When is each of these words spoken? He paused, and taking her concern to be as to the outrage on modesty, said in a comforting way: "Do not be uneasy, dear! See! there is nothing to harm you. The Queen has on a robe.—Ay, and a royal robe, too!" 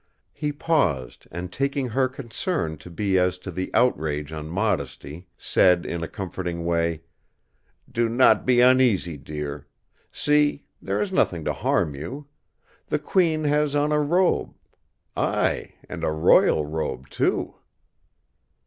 He 0.33 0.51
paused, 0.51 1.27
and 1.31 1.53
taking 1.53 1.89
her 1.89 2.07
concern 2.07 2.79
to 2.79 2.89
be 2.89 3.19
as 3.19 3.37
to 3.37 3.51
the 3.51 3.69
outrage 3.71 4.33
on 4.33 4.47
modesty, 4.49 5.27
said 5.37 5.85
in 5.85 6.01
a 6.01 6.07
comforting 6.07 6.65
way: 6.65 7.03
"Do 7.87 8.09
not 8.09 8.43
be 8.43 8.61
uneasy, 8.61 9.15
dear! 9.15 9.67
See! 10.11 10.65
there 10.81 10.99
is 10.99 11.13
nothing 11.13 11.45
to 11.45 11.53
harm 11.53 11.93
you. 11.93 12.25
The 12.87 12.97
Queen 12.97 13.43
has 13.43 13.75
on 13.75 13.91
a 13.91 13.99
robe.—Ay, 13.99 15.75
and 15.87 16.03
a 16.03 16.09
royal 16.11 16.65
robe, 16.65 17.07
too!" 17.09 17.57